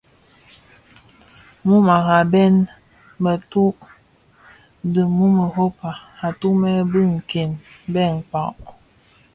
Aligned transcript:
Muu 1.67 1.85
araben, 1.97 2.55
muturk 3.23 3.77
dhi 4.93 5.03
muu 5.17 5.33
Europa 5.47 5.89
atumè 6.27 6.71
bi 6.91 7.01
nke 7.13 7.41
bè 7.93 8.03
nkpag. 8.17 8.55